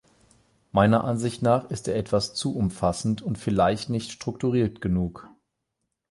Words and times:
Meiner 0.71 1.03
Ansicht 1.03 1.43
nach 1.43 1.69
ist 1.69 1.87
er 1.87 1.95
etwas 1.95 2.33
zu 2.33 2.55
umfassend 2.57 3.21
und 3.21 3.37
vielleicht 3.37 3.91
nicht 3.91 4.11
strukturiert 4.11 4.81
genug. 4.81 5.29